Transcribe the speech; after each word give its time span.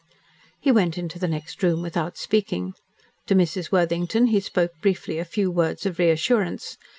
He 0.59 0.71
went 0.71 0.97
into 0.97 1.19
the 1.19 1.27
next 1.27 1.61
room 1.61 1.83
without 1.83 2.17
speaking. 2.17 2.73
To 3.27 3.35
Mrs. 3.35 3.71
Worthington 3.71 4.25
he 4.29 4.39
spoke 4.39 4.71
briefly 4.81 5.19
a 5.19 5.25
few 5.25 5.51
words 5.51 5.85
of 5.85 5.99
reassurance. 5.99 6.75